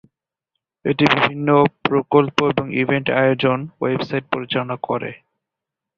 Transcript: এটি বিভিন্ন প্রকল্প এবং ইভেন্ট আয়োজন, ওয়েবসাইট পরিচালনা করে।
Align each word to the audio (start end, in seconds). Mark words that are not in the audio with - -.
এটি 0.85 1.05
বিভিন্ন 1.15 1.47
প্রকল্প 1.83 2.37
এবং 2.51 2.65
ইভেন্ট 2.81 3.07
আয়োজন, 3.21 3.57
ওয়েবসাইট 3.81 4.23
পরিচালনা 4.33 4.75
করে। 4.87 5.11